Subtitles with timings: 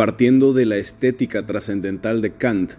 [0.00, 2.72] partiendo de la estética trascendental de Kant,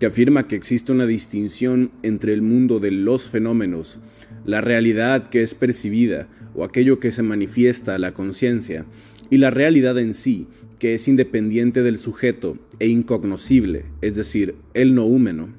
[0.00, 4.00] que afirma que existe una distinción entre el mundo de los fenómenos,
[4.44, 6.26] la realidad que es percibida
[6.56, 8.86] o aquello que se manifiesta a la conciencia,
[9.30, 10.48] y la realidad en sí,
[10.80, 15.50] que es independiente del sujeto e incognoscible, es decir, el noúmeno.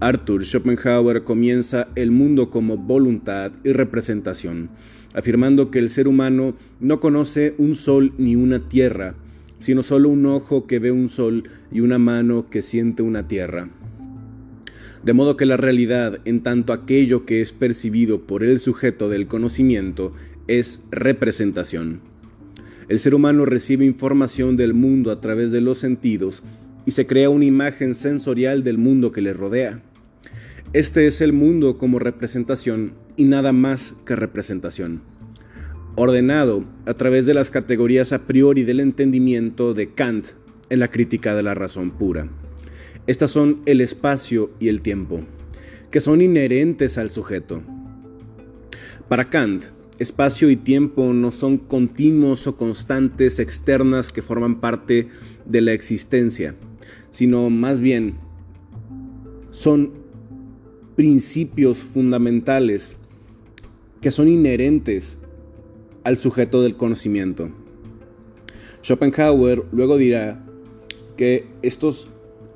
[0.00, 4.68] Arthur Schopenhauer comienza el mundo como voluntad y representación,
[5.14, 9.14] afirmando que el ser humano no conoce un sol ni una tierra,
[9.62, 13.70] sino solo un ojo que ve un sol y una mano que siente una tierra.
[15.04, 19.28] De modo que la realidad, en tanto aquello que es percibido por el sujeto del
[19.28, 20.12] conocimiento,
[20.48, 22.00] es representación.
[22.88, 26.42] El ser humano recibe información del mundo a través de los sentidos
[26.84, 29.80] y se crea una imagen sensorial del mundo que le rodea.
[30.72, 35.11] Este es el mundo como representación y nada más que representación
[35.94, 40.28] ordenado a través de las categorías a priori del entendimiento de Kant
[40.70, 42.28] en la crítica de la razón pura.
[43.06, 45.20] Estas son el espacio y el tiempo,
[45.90, 47.62] que son inherentes al sujeto.
[49.08, 49.64] Para Kant,
[49.98, 55.08] espacio y tiempo no son continuos o constantes externas que forman parte
[55.44, 56.54] de la existencia,
[57.10, 58.14] sino más bien
[59.50, 59.92] son
[60.96, 62.96] principios fundamentales
[64.00, 65.18] que son inherentes
[66.04, 67.50] al sujeto del conocimiento.
[68.82, 70.44] Schopenhauer luego dirá
[71.16, 72.08] que estos,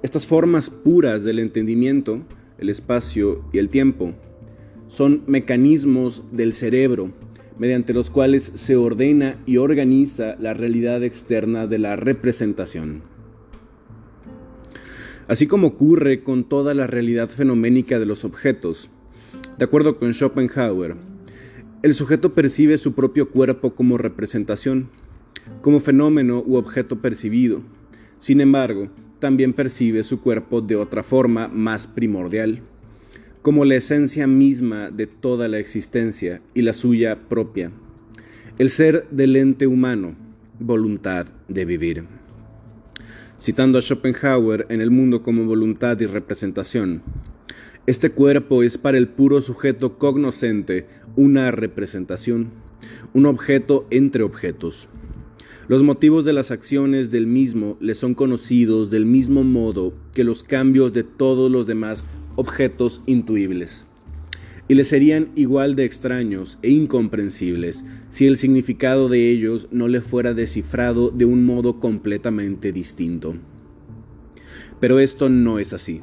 [0.02, 2.22] estas formas puras del entendimiento,
[2.58, 4.12] el espacio y el tiempo,
[4.88, 7.12] son mecanismos del cerebro
[7.58, 13.02] mediante los cuales se ordena y organiza la realidad externa de la representación.
[15.28, 18.90] Así como ocurre con toda la realidad fenoménica de los objetos,
[19.58, 20.96] de acuerdo con Schopenhauer,
[21.82, 24.88] el sujeto percibe su propio cuerpo como representación,
[25.60, 27.62] como fenómeno u objeto percibido.
[28.18, 32.62] Sin embargo, también percibe su cuerpo de otra forma más primordial,
[33.42, 37.70] como la esencia misma de toda la existencia y la suya propia,
[38.58, 40.16] el ser del ente humano,
[40.58, 42.04] voluntad de vivir.
[43.38, 47.02] Citando a Schopenhauer en El mundo como voluntad y representación,
[47.86, 52.50] este cuerpo es para el puro sujeto cognoscente una representación,
[53.14, 54.88] un objeto entre objetos.
[55.68, 60.44] Los motivos de las acciones del mismo le son conocidos del mismo modo que los
[60.44, 62.04] cambios de todos los demás
[62.36, 63.84] objetos intuibles,
[64.68, 70.00] y le serían igual de extraños e incomprensibles si el significado de ellos no le
[70.00, 73.36] fuera descifrado de un modo completamente distinto.
[74.80, 76.00] Pero esto no es así.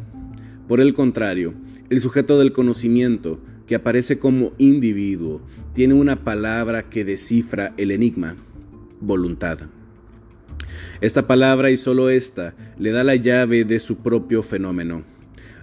[0.68, 1.54] Por el contrario,
[1.90, 5.42] el sujeto del conocimiento, que aparece como individuo,
[5.74, 8.36] tiene una palabra que descifra el enigma,
[9.00, 9.60] voluntad.
[11.02, 15.04] Esta palabra y solo esta le da la llave de su propio fenómeno,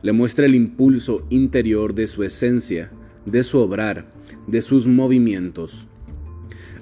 [0.03, 2.91] le muestra el impulso interior de su esencia,
[3.27, 4.13] de su obrar,
[4.47, 5.87] de sus movimientos.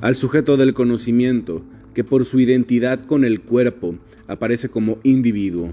[0.00, 1.64] Al sujeto del conocimiento,
[1.94, 3.96] que por su identidad con el cuerpo
[4.28, 5.72] aparece como individuo,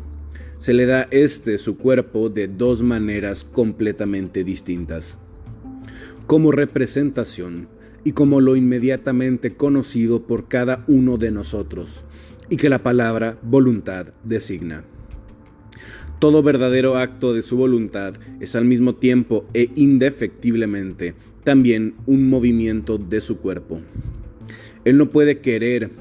[0.57, 5.19] se le da este su cuerpo de dos maneras completamente distintas.
[6.27, 7.67] Como representación
[8.03, 12.03] y como lo inmediatamente conocido por cada uno de nosotros,
[12.49, 14.83] y que la palabra voluntad designa.
[16.19, 21.13] Todo verdadero acto de su voluntad es al mismo tiempo e indefectiblemente
[21.43, 23.81] también un movimiento de su cuerpo.
[24.83, 25.91] Él no puede querer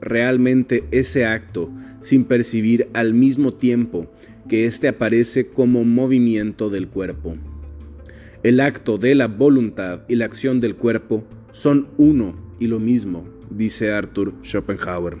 [0.00, 1.70] realmente ese acto
[2.02, 4.10] sin percibir al mismo tiempo
[4.48, 7.36] que éste aparece como movimiento del cuerpo.
[8.42, 13.24] El acto de la voluntad y la acción del cuerpo son uno y lo mismo,
[13.50, 15.18] dice Arthur Schopenhauer.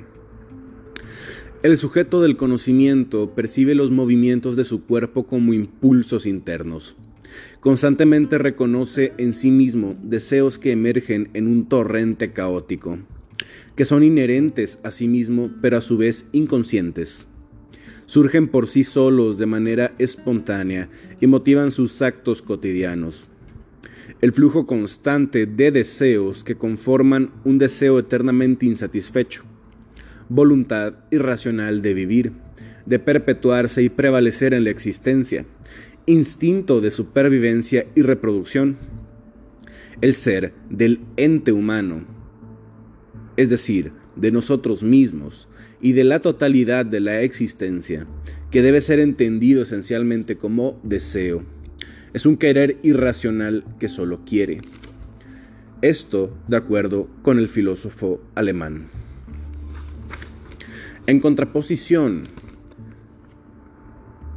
[1.62, 6.96] El sujeto del conocimiento percibe los movimientos de su cuerpo como impulsos internos.
[7.60, 12.98] Constantemente reconoce en sí mismo deseos que emergen en un torrente caótico
[13.76, 17.26] que son inherentes a sí mismo, pero a su vez inconscientes.
[18.12, 23.26] Surgen por sí solos de manera espontánea y motivan sus actos cotidianos.
[24.20, 29.44] El flujo constante de deseos que conforman un deseo eternamente insatisfecho.
[30.28, 32.32] Voluntad irracional de vivir,
[32.84, 35.46] de perpetuarse y prevalecer en la existencia.
[36.04, 38.76] Instinto de supervivencia y reproducción.
[40.02, 42.04] El ser del ente humano
[43.36, 45.48] es decir, de nosotros mismos
[45.80, 48.06] y de la totalidad de la existencia,
[48.50, 51.42] que debe ser entendido esencialmente como deseo.
[52.12, 54.60] Es un querer irracional que solo quiere.
[55.80, 58.88] Esto de acuerdo con el filósofo alemán.
[61.06, 62.22] En contraposición,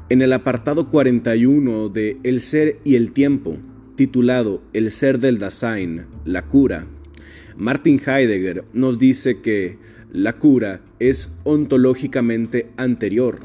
[0.10, 3.58] en el apartado 41 de El ser y el tiempo,
[3.96, 6.88] titulado El ser del Dasein, la cura,
[7.58, 9.78] Martin Heidegger nos dice que
[10.12, 13.40] la cura es ontológicamente anterior.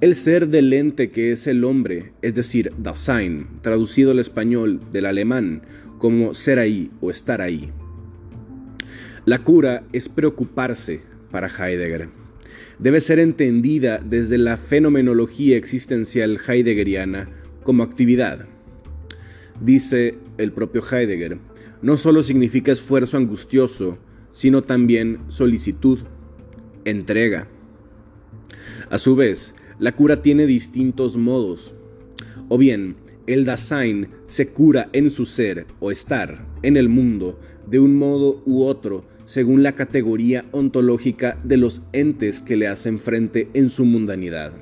[0.00, 5.06] El ser del ente que es el hombre, es decir, Dasein, traducido al español del
[5.06, 5.62] alemán
[5.98, 7.70] como ser ahí o estar ahí.
[9.24, 12.08] La cura es preocuparse para Heidegger.
[12.78, 17.28] Debe ser entendida desde la fenomenología existencial heideggeriana
[17.62, 18.48] como actividad.
[19.60, 21.38] Dice el propio Heidegger,
[21.82, 23.98] no solo significa esfuerzo angustioso,
[24.30, 26.00] sino también solicitud,
[26.84, 27.48] entrega.
[28.90, 31.74] A su vez, la cura tiene distintos modos.
[32.48, 32.96] O bien,
[33.26, 38.42] el Dasein se cura en su ser o estar en el mundo de un modo
[38.44, 43.84] u otro según la categoría ontológica de los entes que le hacen frente en su
[43.84, 44.52] mundanidad.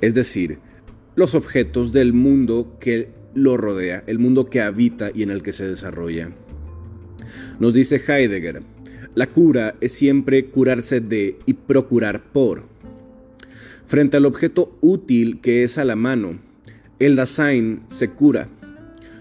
[0.00, 0.60] Es decir,
[1.16, 5.52] los objetos del mundo que lo rodea, el mundo que habita y en el que
[5.52, 6.30] se desarrolla.
[7.60, 8.62] Nos dice Heidegger,
[9.14, 12.64] la cura es siempre curarse de y procurar por.
[13.86, 16.38] Frente al objeto útil que es a la mano,
[16.98, 18.48] el Dasein se cura,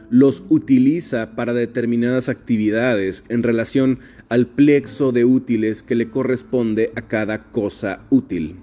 [0.09, 7.01] los utiliza para determinadas actividades en relación al plexo de útiles que le corresponde a
[7.03, 8.55] cada cosa útil.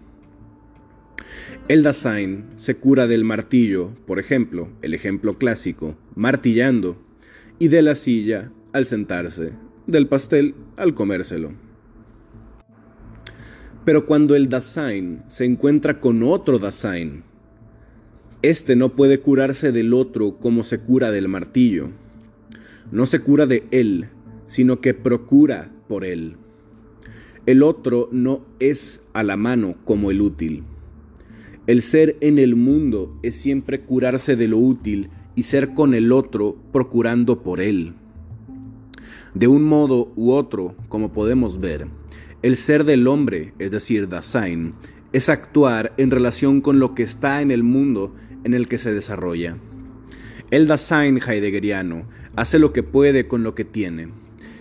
[1.68, 7.00] El Dasein se cura del martillo, por ejemplo, el ejemplo clásico, martillando,
[7.58, 9.52] y de la silla al sentarse,
[9.86, 11.52] del pastel al comérselo.
[13.84, 17.24] Pero cuando el Dasein se encuentra con otro Dasein,
[18.42, 21.90] este no puede curarse del otro como se cura del martillo.
[22.90, 24.08] No se cura de él,
[24.48, 26.36] sino que procura por él.
[27.46, 30.64] El otro no es a la mano como el útil.
[31.68, 36.10] El ser en el mundo es siempre curarse de lo útil y ser con el
[36.10, 37.94] otro procurando por él.
[39.34, 41.86] De un modo u otro, como podemos ver,
[42.42, 44.74] el ser del hombre, es decir, Dasein,
[45.12, 48.12] es actuar en relación con lo que está en el mundo
[48.42, 49.56] en el que se desarrolla.
[50.50, 54.08] El Dasein heideggeriano hace lo que puede con lo que tiene.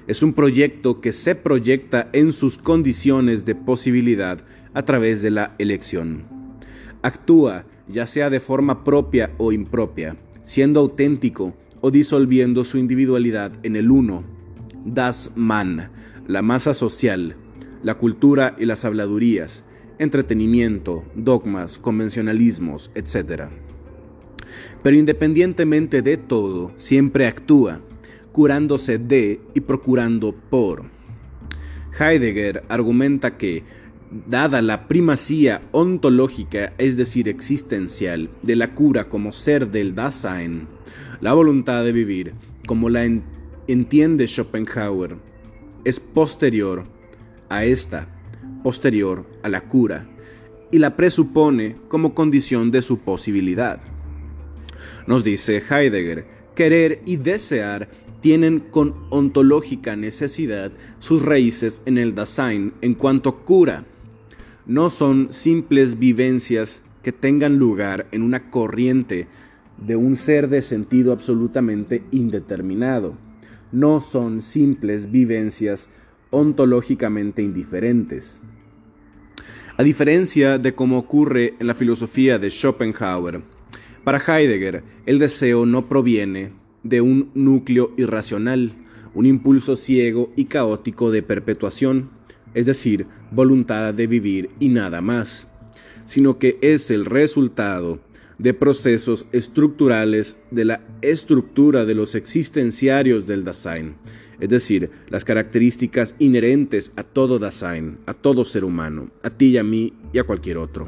[0.06, 4.46] Es un proyecto que se proyecta en sus condiciones de posibilidad
[4.76, 6.41] a través de la elección.
[7.02, 13.76] Actúa ya sea de forma propia o impropia, siendo auténtico o disolviendo su individualidad en
[13.76, 14.24] el uno.
[14.86, 15.92] Das Man,
[16.28, 17.36] la masa social,
[17.84, 19.64] la cultura y las habladurías,
[20.00, 23.46] entretenimiento, dogmas, convencionalismos, etc.
[24.82, 27.82] Pero independientemente de todo, siempre actúa,
[28.32, 30.86] curándose de y procurando por.
[32.00, 33.64] Heidegger argumenta que,
[34.28, 40.68] dada la primacía ontológica, es decir, existencial, de la cura como ser del Dasein,
[41.22, 42.34] la voluntad de vivir,
[42.68, 43.06] como la
[43.68, 45.18] entiende Schopenhauer,
[45.86, 46.84] es posterior
[47.50, 48.08] a esta,
[48.64, 50.08] posterior a la cura,
[50.72, 53.82] y la presupone como condición de su posibilidad.
[55.08, 56.26] Nos dice Heidegger,
[56.56, 57.90] querer y desear
[58.22, 63.86] tienen con ontológica necesidad sus raíces en el Dasein en cuanto cura.
[64.66, 69.28] No son simples vivencias que tengan lugar en una corriente
[69.78, 73.16] de un ser de sentido absolutamente indeterminado.
[73.72, 75.90] No son simples vivencias
[76.30, 78.40] ontológicamente indiferentes.
[79.78, 83.42] A diferencia de como ocurre en la filosofía de Schopenhauer,
[84.04, 86.54] para Heidegger, el deseo no proviene
[86.84, 88.74] de un núcleo irracional,
[89.14, 92.10] un impulso ciego y caótico de perpetuación,
[92.54, 95.48] es decir, voluntad de vivir y nada más,
[96.06, 98.00] sino que es el resultado
[98.38, 103.96] de procesos estructurales de la estructura de los existenciarios del Dasein,
[104.40, 109.58] es decir, las características inherentes a todo Dasein, a todo ser humano, a ti y
[109.58, 110.88] a mí y a cualquier otro.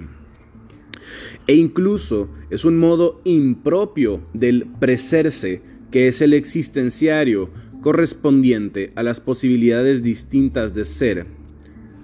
[1.45, 7.51] E incluso es un modo impropio del preserse, que es el existenciario
[7.81, 11.27] correspondiente a las posibilidades distintas de ser,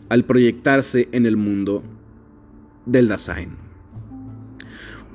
[0.10, 1.84] al proyectarse en el mundo
[2.86, 3.52] del Dasein.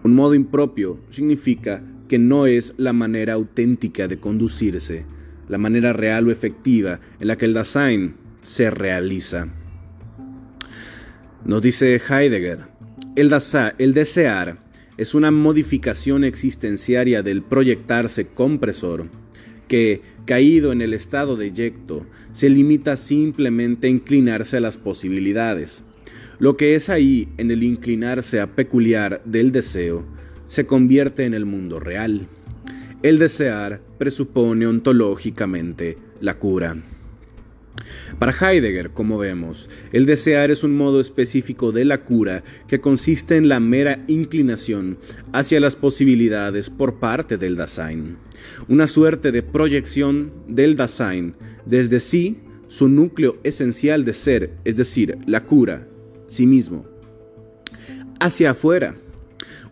[0.02, 5.04] Un modo impropio significa que no es la manera auténtica de conducirse,
[5.48, 9.48] la manera real o efectiva en la que el Dasein se realiza.
[11.44, 12.60] Nos dice Heidegger,
[13.16, 14.58] el, desear
[14.96, 19.08] es una modificación existenciaria del proyectarse compresor
[19.68, 25.82] que, caído en el estado de yecto, se limita simplemente a inclinarse a las posibilidades.
[26.38, 30.04] Lo que es ahí en el inclinarse a peculiar del deseo
[30.46, 32.26] se convierte en el mundo real.
[33.02, 36.76] El desear presupone ontológicamente la cura.
[38.18, 43.36] Para Heidegger, como vemos, el desear es un modo específico de la cura que consiste
[43.36, 44.98] en la mera inclinación
[45.32, 48.16] hacia las posibilidades por parte del Dasein,
[48.68, 51.34] una suerte de proyección del Dasein.
[51.66, 55.86] Desde sí, su núcleo esencial de ser, es decir, la cura,
[56.26, 56.84] sí mismo,
[58.20, 58.96] hacia afuera,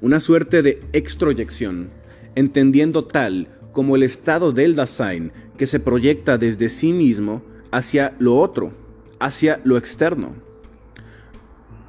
[0.01, 1.91] una suerte de extroyección,
[2.35, 8.37] entendiendo tal como el estado del Dasein que se proyecta desde sí mismo hacia lo
[8.37, 8.73] otro,
[9.19, 10.35] hacia lo externo.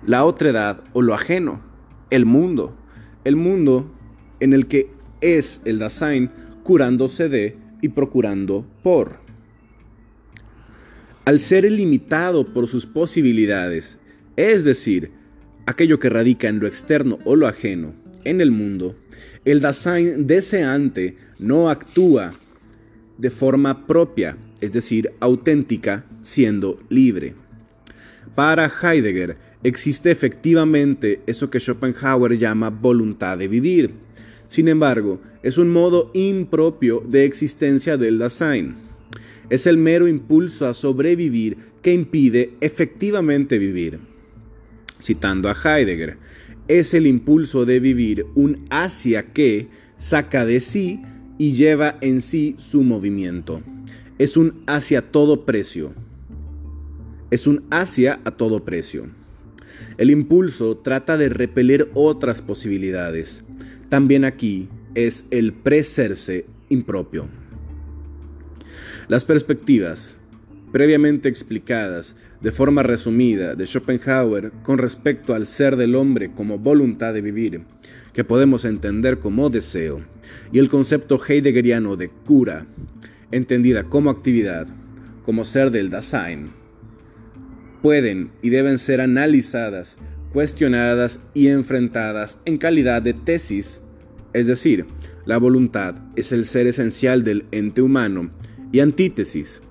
[0.06, 1.62] La otredad o lo ajeno,
[2.10, 2.76] el mundo,
[3.24, 3.92] el mundo
[4.40, 4.90] en el que
[5.22, 6.32] es el Dasein
[6.64, 9.20] curándose de y procurando por.
[11.26, 14.00] Al ser ilimitado por sus posibilidades,
[14.36, 15.12] es decir,
[15.66, 17.94] aquello que radica en lo externo o lo ajeno,
[18.26, 18.96] en el mundo,
[19.46, 22.34] el Dasein deseante no actúa
[23.18, 27.36] de forma propia, es decir, auténtica, siendo libre.
[28.36, 33.94] Para Heidegger existe efectivamente eso que Schopenhauer llama voluntad de vivir.
[34.54, 38.76] Sin embargo, es un modo impropio de existencia del Dasein.
[39.50, 44.00] Es el mero impulso a sobrevivir que impide efectivamente vivir.
[45.02, 46.18] Citando a Heidegger,
[46.68, 51.02] es el impulso de vivir un hacia que saca de sí
[51.40, 53.64] y lleva en sí su movimiento
[54.20, 55.94] es un hacia todo precio.
[57.32, 59.10] Es un hacia a todo precio.
[59.98, 63.44] El impulso trata de repeler otras posibilidades.
[63.94, 67.28] También aquí es el preserse impropio.
[69.08, 70.18] Las perspectivas,
[70.72, 77.14] previamente explicadas de forma resumida de Schopenhauer con respecto al ser del hombre como voluntad
[77.14, 77.66] de vivir,
[78.14, 80.02] que podemos entender como deseo,
[80.52, 82.66] y el concepto heideggeriano de cura,
[83.30, 84.66] entendida como actividad,
[85.24, 86.50] como ser del Dasein,
[87.84, 90.00] pueden y deben ser analizadas,
[90.34, 93.83] cuestionadas y enfrentadas en calidad de tesis,
[94.34, 94.86] es decir,
[95.26, 98.32] la voluntad es el ser esencial del ente humano,
[98.72, 99.62] y antítesis,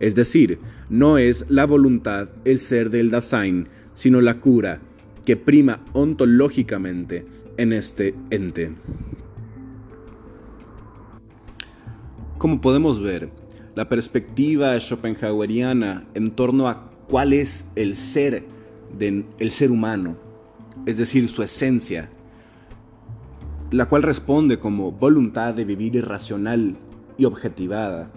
[0.00, 4.80] es decir, no es la voluntad el ser del Dasein, sino la cura
[5.26, 7.26] que prima ontológicamente
[7.58, 8.72] en este ente.
[12.38, 13.30] Como podemos ver,
[13.74, 18.44] la perspectiva schopenhaueriana en torno a cuál es el ser
[18.96, 20.16] del ser humano,
[20.86, 22.08] es decir, su esencia,
[23.70, 26.76] la cual responde como voluntad de vivir irracional
[27.16, 28.10] y objetivada,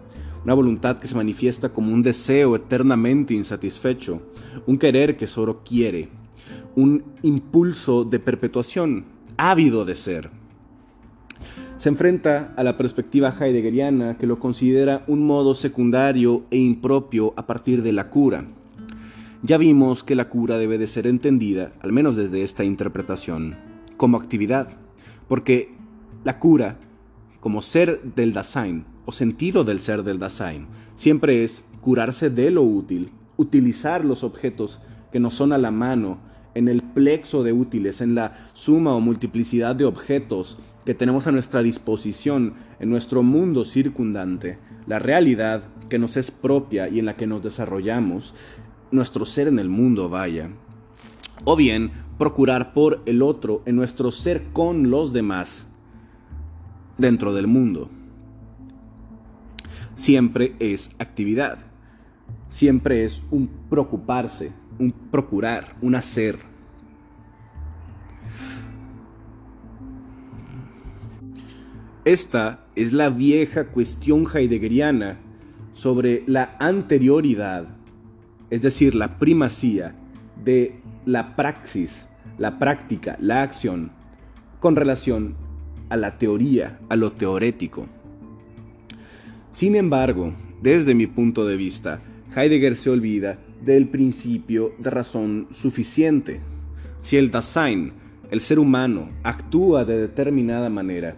[0.43, 4.21] una voluntad que se manifiesta como un deseo eternamente insatisfecho,
[4.65, 6.09] un querer que solo quiere,
[6.75, 9.05] un impulso de perpetuación,
[9.37, 10.41] ávido de ser
[11.81, 17.47] se enfrenta a la perspectiva heideggeriana que lo considera un modo secundario e impropio a
[17.47, 18.45] partir de la cura.
[19.41, 23.55] Ya vimos que la cura debe de ser entendida, al menos desde esta interpretación,
[23.97, 24.77] como actividad,
[25.31, 25.69] porque
[26.25, 26.77] la cura,
[27.39, 32.63] como ser del Dasein, o sentido del ser del Dasein, siempre es curarse de lo
[32.63, 36.17] útil, utilizar los objetos que nos son a la mano
[36.53, 41.31] en el plexo de útiles, en la suma o multiplicidad de objetos que tenemos a
[41.31, 47.15] nuestra disposición en nuestro mundo circundante, la realidad que nos es propia y en la
[47.15, 48.33] que nos desarrollamos,
[48.91, 50.49] nuestro ser en el mundo vaya.
[51.43, 55.67] O bien procurar por el otro en nuestro ser con los demás
[56.97, 57.89] dentro del mundo.
[59.95, 61.65] Siempre es actividad,
[62.49, 66.51] siempre es un preocuparse, un procurar, un hacer
[72.03, 75.19] Esta es la vieja cuestión heideggeriana
[75.71, 77.67] sobre la anterioridad,
[78.49, 79.95] es decir, la primacía
[80.43, 83.91] de la praxis, la práctica, la acción,
[84.59, 85.35] con relación
[85.89, 87.87] a la teoría, a lo teorético.
[89.51, 91.99] Sin embargo, desde mi punto de vista,
[92.35, 96.39] Heidegger se olvida del principio de razón suficiente.
[97.01, 97.93] Si el Dasein,
[98.29, 101.17] el ser humano, actúa de determinada manera,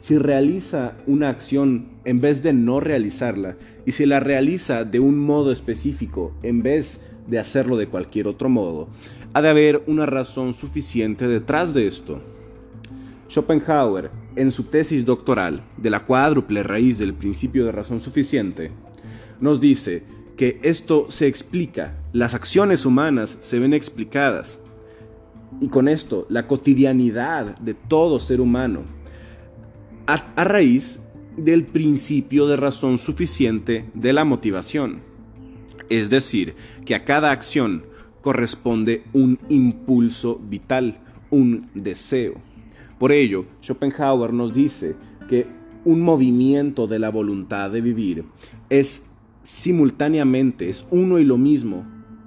[0.00, 5.18] si realiza una acción en vez de no realizarla y si la realiza de un
[5.18, 8.88] modo específico en vez de hacerlo de cualquier otro modo,
[9.32, 12.20] ha de haber una razón suficiente detrás de esto.
[13.28, 18.72] Schopenhauer en su tesis doctoral de la cuádruple raíz del principio de razón suficiente,
[19.40, 20.02] nos dice
[20.36, 24.58] que esto se explica, las acciones humanas se ven explicadas,
[25.60, 28.82] y con esto la cotidianidad de todo ser humano,
[30.06, 31.00] a, raíz
[31.36, 35.09] del principio de razón suficiente de la motivación.
[35.90, 36.54] Es decir,
[36.86, 37.84] que a cada acción
[38.22, 42.34] corresponde un impulso vital, un deseo.
[42.98, 44.94] Por ello, Schopenhauer nos dice
[45.28, 45.46] que
[45.84, 48.24] un movimiento de la voluntad de vivir
[48.68, 49.04] es
[49.42, 51.84] simultáneamente, es uno y lo mismo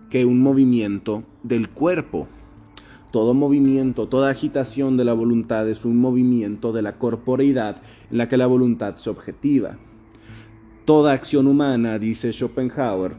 [0.10, 2.28] que un movimiento del cuerpo.
[3.12, 8.28] Todo movimiento, toda agitación de la voluntad es un movimiento de la corporeidad en la
[8.28, 9.78] que la voluntad se objetiva.
[10.86, 13.16] Toda acción humana, dice Schopenhauer,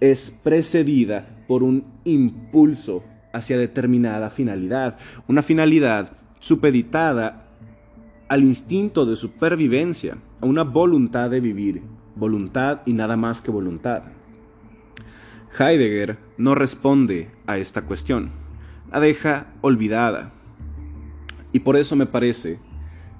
[0.00, 7.48] es precedida por un impulso hacia determinada finalidad, una finalidad supeditada
[8.28, 11.82] al instinto de supervivencia, a una voluntad de vivir,
[12.14, 14.02] voluntad y nada más que voluntad.
[15.58, 18.30] Heidegger no responde a esta cuestión,
[18.92, 20.32] la deja olvidada.
[21.52, 22.58] Y por eso me parece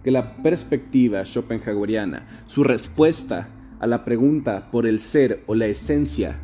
[0.04, 3.48] que la perspectiva schopenhaueriana, su respuesta
[3.80, 6.38] a la pregunta por el ser o la esencia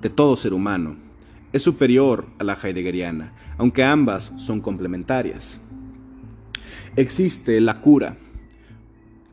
[0.00, 0.96] de todo ser humano,
[1.52, 5.58] es superior a la heideggeriana, aunque ambas son complementarias.
[6.96, 8.16] Existe la cura.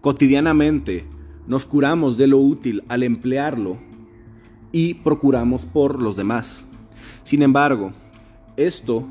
[0.02, 1.06] Cotidianamente
[1.48, 3.78] nos curamos de lo útil al emplearlo
[4.72, 6.66] y procuramos por los demás.
[7.24, 7.92] Sin embargo,
[8.58, 9.08] esto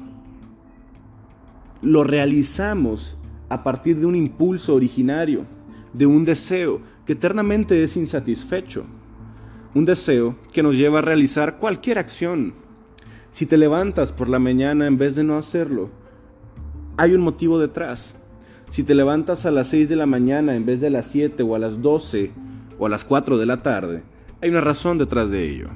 [1.82, 3.16] lo realizamos
[3.49, 5.44] a partir de un impulso originario,
[5.92, 8.84] de un deseo que eternamente es insatisfecho,
[9.75, 12.54] un deseo que nos lleva a realizar cualquier acción.
[13.33, 15.90] Si te levantas por la mañana en vez de no hacerlo,
[16.97, 18.14] hay un motivo detrás.
[18.71, 21.43] Si te levantas a las 6 de la mañana en vez de a las 7
[21.43, 22.31] o a las 12
[22.78, 24.04] o a las 4 de la tarde,
[24.40, 25.69] hay una razón detrás de ello.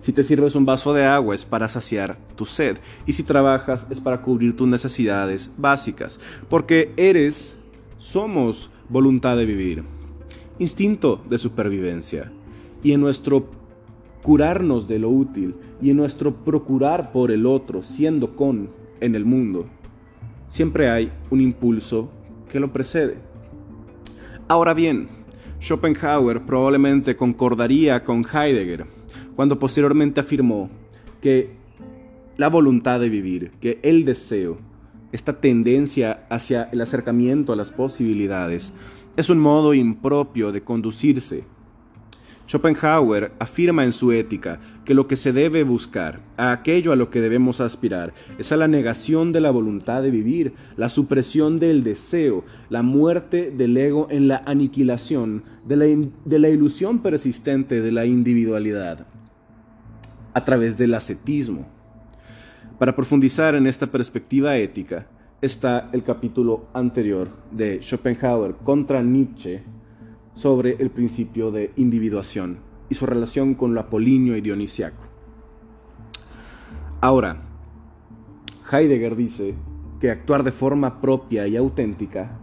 [0.00, 3.86] Si te sirves un vaso de agua es para saciar tu sed y si trabajas
[3.88, 6.20] es para cubrir tus necesidades básicas,
[6.50, 7.56] porque eres,
[7.96, 9.84] somos voluntad de vivir,
[10.58, 12.30] instinto de supervivencia
[12.84, 13.50] y en nuestro
[14.22, 18.70] curarnos de lo útil y en nuestro procurar por el otro siendo con
[19.00, 19.66] en el mundo,
[20.48, 22.08] siempre hay un impulso
[22.48, 23.16] que lo precede.
[24.46, 25.08] Ahora bien,
[25.60, 28.86] Schopenhauer probablemente concordaría con Heidegger
[29.34, 30.70] cuando posteriormente afirmó
[31.20, 31.50] que
[32.36, 34.58] la voluntad de vivir, que el deseo,
[35.12, 38.72] esta tendencia hacia el acercamiento a las posibilidades,
[39.16, 41.44] es un modo impropio de conducirse
[42.46, 47.10] Schopenhauer afirma en su ética que lo que se debe buscar, a aquello a lo
[47.10, 51.82] que debemos aspirar, es a la negación de la voluntad de vivir, la supresión del
[51.84, 57.92] deseo, la muerte del ego en la aniquilación de la, de la ilusión persistente de
[57.92, 59.06] la individualidad
[60.34, 61.66] a través del ascetismo.
[62.78, 65.06] Para profundizar en esta perspectiva ética
[65.40, 69.62] está el capítulo anterior de Schopenhauer contra Nietzsche,
[70.34, 75.02] sobre el principio de individuación y su relación con lo apolíneo y dionisiaco.
[77.00, 77.42] Ahora,
[78.70, 79.54] Heidegger dice
[80.00, 82.38] que actuar de forma propia y auténtica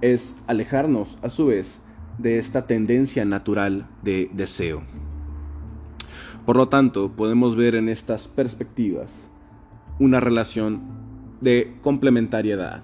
[0.00, 1.80] es alejarnos, a su vez,
[2.18, 4.82] de esta tendencia natural de deseo.
[6.44, 9.10] Por lo tanto, podemos ver en estas perspectivas
[9.98, 10.82] una relación
[11.40, 12.82] de complementariedad,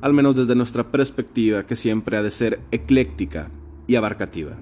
[0.00, 3.50] al menos desde nuestra perspectiva que siempre ha de ser ecléctica
[3.86, 4.52] y abarcativa.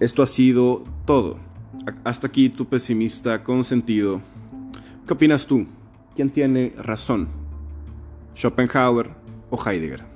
[0.00, 1.38] Esto ha sido todo.
[2.04, 4.20] Hasta aquí tu pesimista con sentido.
[5.06, 5.66] ¿Qué opinas tú?
[6.14, 7.28] ¿Quién tiene razón?
[8.34, 9.10] ¿Schopenhauer
[9.50, 10.13] o Heidegger?